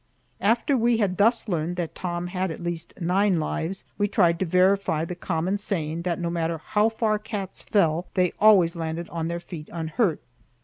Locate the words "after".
0.39-0.75